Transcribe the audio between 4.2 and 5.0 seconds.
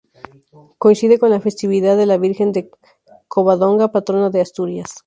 de Asturias.